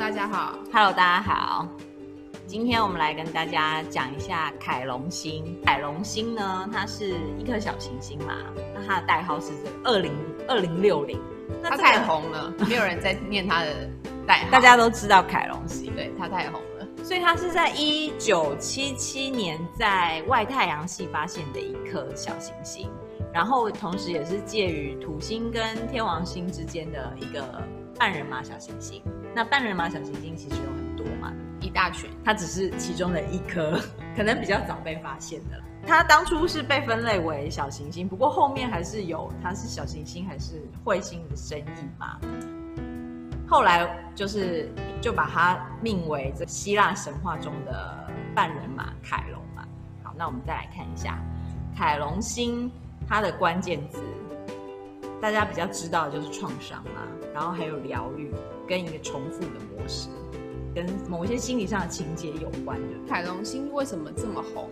[0.00, 0.58] 大家好。
[0.72, 1.68] Hello，大家好。
[2.46, 5.60] 今天我们来跟大家讲一下凯龙星。
[5.62, 8.34] 凯龙星呢，它是一颗小行星嘛，
[8.74, 9.52] 那它的代号是
[9.84, 10.10] 二零
[10.48, 11.20] 二零六零。
[11.62, 13.90] 它太红了，没有人在念它的
[14.26, 14.50] 代号。
[14.50, 17.04] 大家都知道凯龙星，对，它太红了。
[17.04, 22.88] 所以它是在一九七七年在外太阳系发现的一颗小行星，
[23.34, 27.44] 然后同时也是介于土星跟天王星之间的一个
[27.98, 29.02] 半人马小行星。
[29.34, 33.80] 那半人马小行星其实有很多嘛，一大群，它只是其中的一颗，
[34.16, 35.60] 可能比较早被发现的。
[35.86, 42.18] 它当初是被分类为小行星，不过后面还是有它是小行星还是彗星的争议嘛。
[43.48, 44.68] 后来就是
[45.00, 49.66] 就把它命为这希腊神话中的半人马凯龙嘛。
[50.02, 51.18] 好，那我们再来看一下
[51.76, 52.70] 凯龙星
[53.08, 54.02] 它的关键字，
[55.20, 58.30] 大家比较知道的就是创伤啦，然后还有疗愈。
[58.68, 60.08] 跟一个重复的模式，
[60.72, 62.86] 跟某些心理上的情节有关的。
[63.08, 64.70] 凯龙星为什么这么红？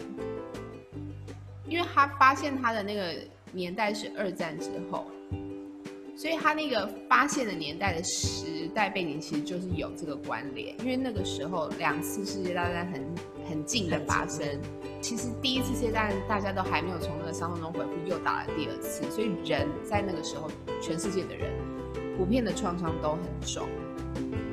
[1.67, 3.17] 因为他发现他的那个
[3.51, 5.11] 年代是二战之后，
[6.19, 10.75] 所以他那个发现的年代的时代背景其实就是有这个关联。
[10.81, 13.15] 因为那个时候两次世界大战很
[13.49, 14.45] 很近的发生，
[15.01, 20.51] 其实第一次世界大战大家都还没有从那个伤痛中恢复，又打了第二次，所以人在那个时候，
[20.83, 21.53] 全世界的人
[22.17, 23.69] 普遍的创伤都很重。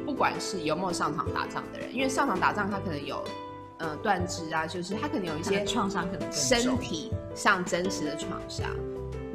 [0.05, 3.23] 不管是有没有上场打仗的人，因为上场打仗他可能有，
[3.79, 8.69] 呃，断肢啊，就是他可能有一些创伤，可能身体上真实的创伤，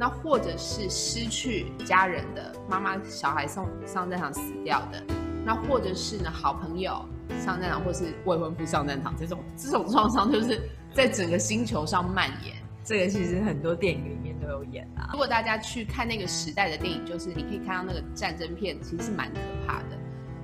[0.01, 4.99] 那或者是失去家人的妈妈、小孩送上战场死掉的，
[5.45, 7.05] 那或者是呢好朋友
[7.45, 10.59] 上战场，或是未婚夫上战场，这种这种创伤就是
[10.91, 12.55] 在整个星球上蔓延。
[12.83, 15.09] 这个其实很多电影里面都有演啊。
[15.11, 19.99] 如果大家去看那个时代的电影，就是你可以看到那个战争片，其实是蛮可怕的。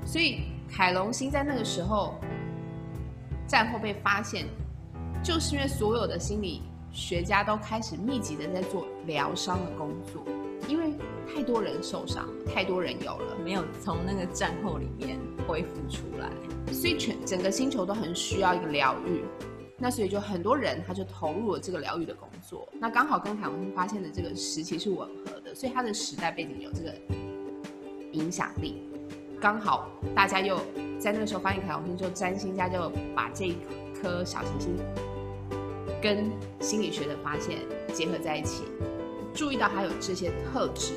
[0.06, 2.20] 所以凯龙星在那个时候
[3.48, 4.46] 战后被发现，
[5.24, 6.62] 就是因为所有的心理
[6.98, 10.24] 学家都开始密集的在做疗伤的工作，
[10.68, 10.96] 因为
[11.32, 15.16] 太多人受伤，太多人有了没有从那个战后里面
[15.48, 16.28] 恢复出来，
[16.74, 19.24] 所以全整个星球都很需要一个疗愈，
[19.78, 26.92] 那所以就很多人他就投入了这个疗愈的工作，那刚好跟凯龙星发现的这个时期是吻合的，所以他的时代背景有这个
[28.14, 28.82] 影响力。
[29.40, 30.60] 刚好大家又
[30.98, 33.56] 在那个时候发现凯文星，就占星家就把这一
[34.02, 34.76] 颗小行星
[36.08, 36.32] 跟
[36.62, 37.58] 心理学的发现
[37.94, 38.64] 结合在一起，
[39.34, 40.94] 注意到他有这些特质，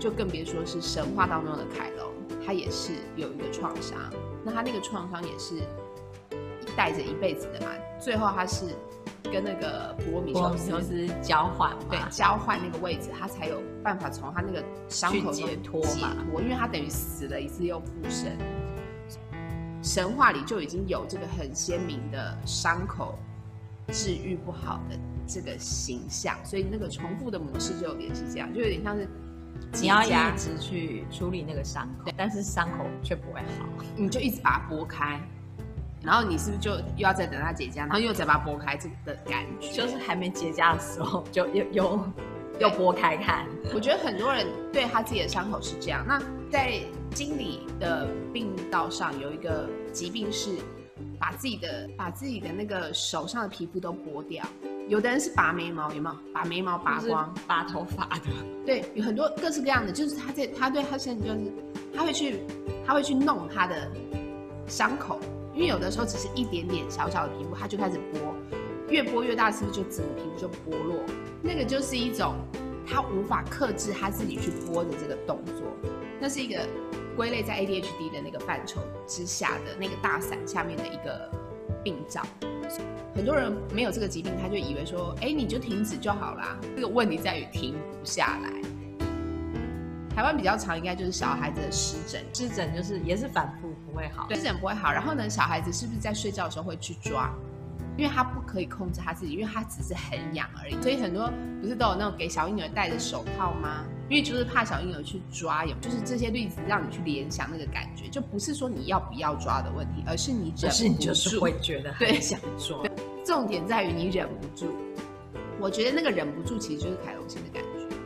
[0.00, 2.10] 就更别说是神话当中的凯龙，
[2.42, 3.98] 他也是有一个创伤，
[4.42, 5.56] 那他那个创伤也是
[6.74, 8.64] 带着一辈子的嘛，最后他是。
[9.30, 16.16] 跟那个普罗米修斯交换，对，交换那个位置，他才有办法从他那个伤口解脱嘛。
[16.32, 18.32] 我因为他等于死了一次又复生，
[19.82, 23.18] 神话里就已经有这个很鲜明的伤口
[23.92, 29.08] 治愈不好的这个形象，所以那个重复的模式就有点是这样，就有点像是
[29.80, 33.66] 你要一直去处理那个伤口，但是伤口却不会好，
[33.96, 35.20] 你就一直把它拨开。
[36.00, 38.76] 然后你是不是就又要再等它结痂，然后又再把它剥开？
[38.76, 42.00] 这个的感觉就是还没结痂的时候就又又
[42.60, 43.44] 又剥开看。
[43.74, 46.04] 我觉得很多人对他自己的伤口是这样。
[46.06, 46.22] 那
[46.52, 50.56] 在经理的病道上有一个疾病是
[51.18, 54.44] 把自己的把自己的那个手上的皮肤都剥掉。
[54.88, 56.16] 有的人是拔眉毛，有没有？
[56.32, 58.22] 把眉毛拔光，拔头发的。
[58.64, 59.92] 对，有很多各式各样的。
[59.92, 61.52] 就是他在他对他现在就是
[61.94, 62.40] 他会去
[62.86, 63.90] 他会去弄他的
[64.66, 65.20] 伤口。
[65.54, 68.32] 因为有的时候只是一点点小小的皮肤，他就开始剥，
[68.88, 71.02] 越剥越大，是不是就整个皮肤就剥落？
[71.42, 72.36] 那个就是一种
[72.88, 75.62] 他无法克制他自己去播的这个动作，
[76.20, 76.66] 那是一个
[77.16, 81.30] 归类在 ADHD 的那个范畴之下的那个大伞下面的一个
[81.84, 82.22] 病灶。
[83.14, 86.58] 很多人没有这个疾病，他就以为说，哎，你就停止就好啦。
[86.76, 88.52] 这个问题在于停不下来。
[90.14, 93.68] 台湾比较常应该就是小孩子的湿疹，湿疹就是也是反复。
[93.86, 94.92] 不会好，对，湿疹不会好。
[94.92, 97.32] 然后呢，小孩子是不是在睡觉的时候会去抓？
[97.98, 100.80] 因为他不可以控制他自己，因为他只是很痒而已。
[100.80, 101.28] 所以很多
[101.60, 103.84] 不是都有那种给小婴儿戴的手套吗？
[104.08, 112.78] 因为就是怕小婴儿去抓，有就是这些例子让你去联想那个感觉，就不是说你要不要抓的问题，而是你忍不住，是你就是会觉得很想抓。
[113.24, 114.72] 重点在于你忍不住。
[115.60, 117.96] 我觉得那个忍不住其实就是凯龙星的感觉，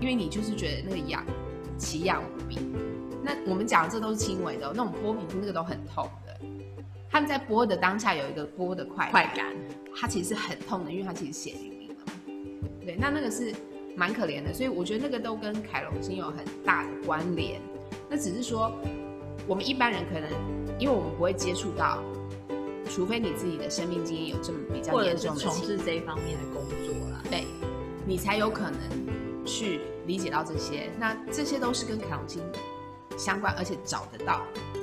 [0.00, 1.22] 因为你就是觉得那个痒，
[1.76, 2.58] 奇痒无比。
[3.22, 6.21] 那我们讲的这都是轻微的，那种剥皮肤那个都很痛的。
[7.12, 9.54] 他们在播的当下有一个播的快快感，
[9.94, 11.94] 他其实是很痛的，因为他其实血淋淋的。
[12.86, 13.54] 对，那那个是
[13.94, 17.60] 蛮可怜的，所以我觉得那个都跟凯龙星有很大的关联。
[18.08, 18.72] 那只是说，
[19.46, 20.30] 我们一般人可能，
[20.78, 22.02] 因为我们不会接触到，
[22.88, 27.44] 除非你自己的生命经验有这么比较严重的从事这一方面的工作啦，对，
[28.06, 28.80] 你才有可能
[29.44, 30.90] 去理解到这些。
[30.98, 32.40] 那这些都是跟凯龙星
[33.18, 34.40] 相关，而且找得到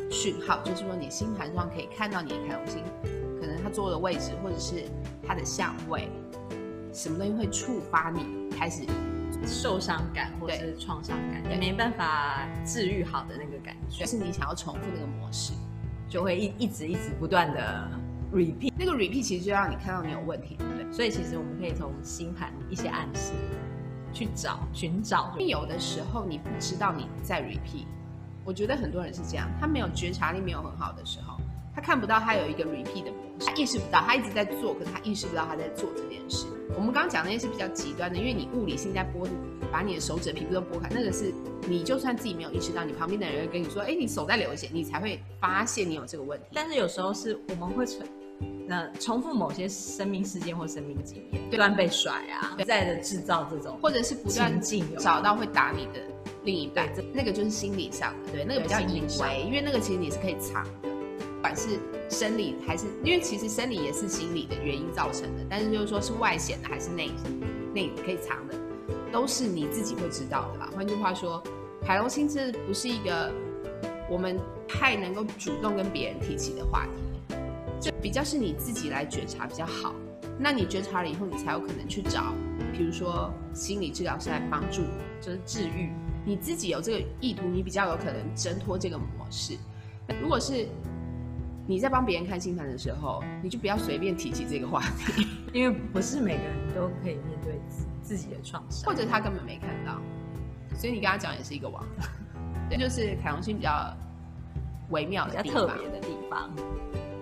[0.09, 2.83] 讯号，就是说你星盘上可以看到你的凯龙星，
[3.39, 4.85] 可能它坐的位置，或者是
[5.25, 6.09] 它的相位，
[6.93, 8.83] 什么东西会触发你开始。
[9.47, 15.53] 受伤感或者是创伤感，也没办法治愈好的那个感觉，就是你想要重复那个模式，
[16.09, 17.89] 就会一一直一直不断的
[18.33, 18.73] repeat。
[18.77, 20.91] 那个 repeat 其实就让你看到你有问题，对不对？
[20.91, 23.31] 所以其实我们可以从星盘一些暗示
[24.11, 25.33] 去找寻找。
[25.39, 27.85] 有的时候你不知道你在 repeat，
[28.49, 31.37] 我觉得很多人是这样，他没有觉察力没有很好的时候，
[31.75, 36.47] 他看不到他有一个 repeat 的模式，他意识不到他一直在做，可是他意识不到他在做这件事。
[36.75, 39.29] 我们刚刚讲那些是比较极端的，因为你物理性在剥，
[39.71, 41.31] 把你的手指的皮肤都剥开，那个是
[41.67, 46.47] 你就算自己没有意识到，你旁边的人会跟你说，哎，你手在流血，你才会发现你有这个问题。
[46.51, 48.03] 但是有时候是我们会存，
[48.65, 54.59] 那重复某些生命事件或生命经验，不断被甩啊，不断的制造这种，或者是不断
[54.97, 56.01] 找到会打你的
[56.43, 60.89] 另一半，那个就是心理上的，对，那个比较隐微，因为那个其实你是可以藏的。
[61.35, 67.09] 不管是生理还是，因为其实生理也是心理的原因造成的，但是就是说是外显的还是内
[67.73, 68.55] 内可以藏的，
[69.09, 70.69] 都是你自己会知道的啦。
[70.75, 71.41] 换句话说，
[71.85, 73.31] 海龙星这不是一个
[74.09, 74.37] 我们
[74.67, 77.35] 太能够主动跟别人提起的话题，
[77.79, 79.95] 就比较是你自己来觉察比较好。
[80.37, 82.33] 那你觉察了以后，你才有可能去找，
[82.73, 84.81] 比如说心理治疗师来帮助，
[85.21, 85.89] 就是治愈。
[86.29, 89.57] 你自己有这个意图，你比较有可能挣脱这个模式。
[90.21, 90.67] 如果是
[91.65, 99.99] 你在帮别人看星盘的时候，你就不要随便提起这个话题，因为不是每个人都可以面对自自己的创伤，或者他根本没看到，
[100.77, 101.83] 所以你跟他讲也是一个网。
[102.69, 103.91] 这就是凯龙星比较
[104.91, 106.51] 微妙的、比较特别的地方。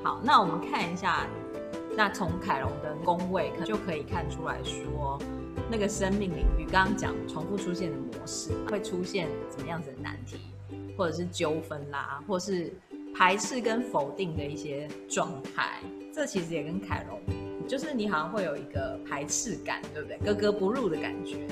[0.03, 1.25] 好，那我们看一下，
[1.95, 5.17] 那从凯龙的宫位就可以看出来说，
[5.69, 10.37] 那个生命领域刚刚讲重复出现的模式，会出现怎么样子的难题，
[10.97, 12.73] 或者是纠纷啦，或是。
[13.15, 15.79] 排斥跟否定的一些状态，
[16.13, 17.19] 这其实也跟凯龙，
[17.67, 20.17] 就是你好像会有一个排斥感，对不对？
[20.19, 21.47] 格格不入的感觉，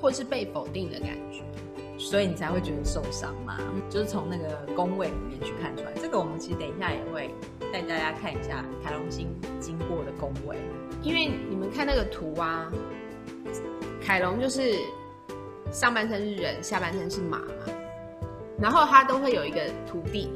[0.00, 1.44] 或是被否定的感觉，
[1.96, 3.56] 所以你才会觉得受伤嘛。
[3.88, 5.92] 就是从那个宫位里面去看出来。
[5.94, 7.30] 这个我们其实等一下也会
[7.72, 9.28] 带大家看一下凯龙星
[9.60, 10.56] 经过的宫位，
[11.02, 12.72] 因为你们看那个图啊，
[14.04, 14.78] 凯龙就是
[15.72, 17.44] 上半身是人，下半身是马嘛，
[18.60, 20.30] 然后他都会有一个徒弟。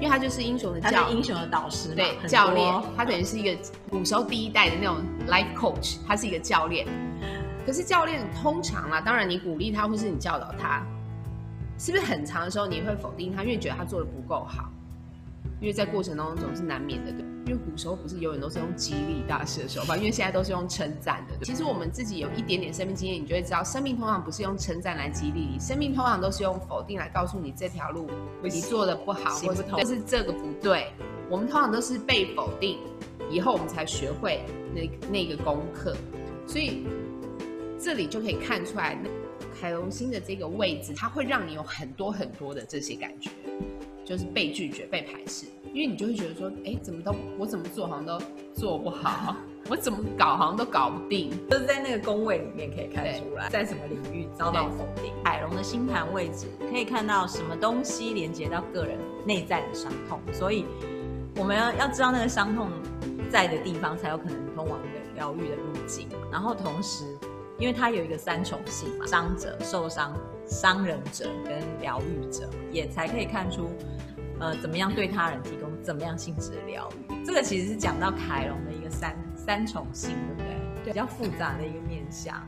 [0.00, 3.56] 因为他就是英雄的教，英雄的导师，对，教练，他等于是一个
[3.88, 4.96] 古时候第一代的那种
[5.28, 6.84] life coach，他是一个教练。
[7.64, 10.84] 可是教练通常啦，当然你鼓励他或是你教导他，
[11.78, 14.68] 是不是很长的时候你会否定他，因为觉得他做的不够好？
[15.60, 17.24] 因为在过程当中总是难免的，对。
[17.44, 21.44] 因为古时候不是永远都是用激励大师的手法，因为现在都是用称赞的。
[21.44, 28.08] 其实我们自己有一点点生命经验，你就会知道，生命通常不是用称赞来激励你，生命通常都是用否定来告诉你这条路
[28.42, 30.92] 你做的不好，或者是这个不对。
[31.28, 32.78] 我们通常都是被否定
[33.30, 34.44] 以后，我们才学会
[34.74, 35.96] 那那个功课。
[36.46, 36.86] 所以
[37.80, 38.96] 这里就可以看出来，
[39.60, 43.30] 凯龙星的这个位置，它会让你有很多很多的这些感觉。
[44.04, 48.18] 就是被拒绝、被排斥，因为你就会觉得说，哎，怎么都我怎么做好像都
[48.52, 49.36] 做不好，
[49.68, 51.30] 我怎么搞好像都搞不定。
[51.48, 55.12] 就是在那个宫位里面可以看出来，在什么领域遭到否定。
[55.24, 60.64] 海龙的星盘位置可以看到什么东西连接到个人内在的伤痛，所以
[61.36, 62.70] 我们要要知道那个伤痛
[63.30, 66.08] 在的地方，才有可能通往一个疗愈的路径。
[66.30, 67.04] 然后同时，
[67.58, 70.12] 因为它有一个三重性嘛，伤者、受伤、
[70.46, 73.70] 伤人者跟疗愈者，也才可以看出。
[74.40, 77.24] 呃，怎么样对他人提供怎么样性质的疗愈？
[77.24, 80.82] 这个其实是讲到凯龙的一个三三重性，对不对？
[80.84, 82.44] 对，比较复杂的一个面向。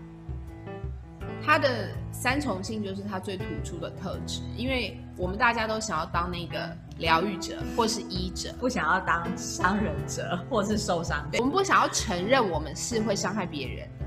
[1.41, 11.39] 他的三重性就是他最突出的特质，因为我们大家都想要当那个疗愈者或是医者，不想要当伤人者或是受伤者。
[11.39, 14.04] 我们不想要承认我们是会伤害别人的。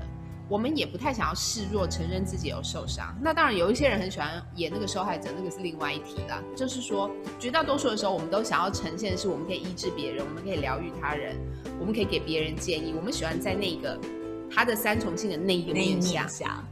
[0.48, 3.14] 我们也不太想要示弱，承认自己有受伤。
[3.20, 6.42] 那当然，有一些人很喜欢演那个受害者，那个是另外一题了。
[6.56, 11.36] 就是说，绝大多数的时候，我们都想要呈现的是，我们可以医治别人，我们可以疗愈他人，
[11.78, 12.94] 我们可以给别人建议。
[12.96, 14.00] 我们喜欢在那个
[14.50, 16.26] 他的三重性的那一个面向。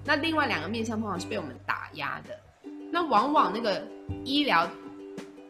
[0.05, 2.31] 那另外两个面向通常是被我们打压的。
[2.91, 3.87] 那往往那个
[4.25, 4.67] 医疗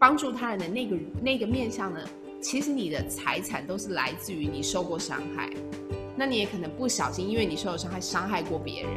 [0.00, 2.00] 帮助他人的那个那个面向呢，
[2.42, 5.49] 其实你的财产都是来自于你受过伤害。
[6.16, 8.92] 那你也可能不小心，因为你受了伤害，伤害过别人，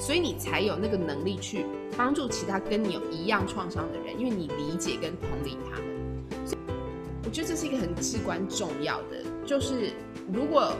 [0.00, 5.86] 所以你才有那个能力去帮助其他跟你有一样创伤的人，因为你理解跟同理他们。
[7.24, 9.92] 我觉得这是一个很至关重要的，就是
[10.32, 10.72] 如果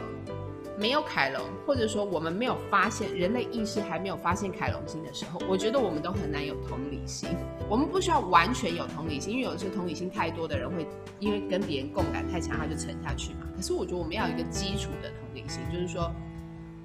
[0.77, 7.29] 没有凯龙，或者说我们没有发现人类意识还没有发现凯龙星的时候，我觉得我们都很难有同理心。
[7.69, 10.87] 我们不需要完全有同理心，因为有的时候同理心太多的人会
[11.19, 13.47] 因为跟别人共感太强，他就沉下去嘛。
[13.55, 16.11] 可是我觉得我们要有一个基础的同理心，就是说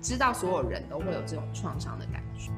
[0.03, 2.51] 知道所有人都会有这种创伤的感觉。